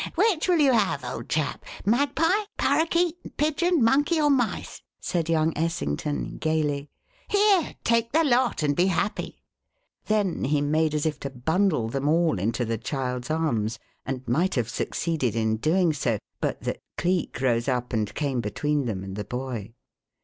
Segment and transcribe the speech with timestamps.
[0.15, 6.39] Which will you have, old chap magpie, parrakeet, pigeon, monkey, or mice?" said young Essington,
[6.39, 6.89] gayly.
[7.27, 7.75] "Here!
[7.83, 9.43] take the lot and be happy!"
[10.07, 14.55] Then he made as if to bundle them all into the child's arms, and might
[14.55, 19.15] have succeeded in doing so, but that Cleek rose up and came between them and
[19.15, 19.75] the boy.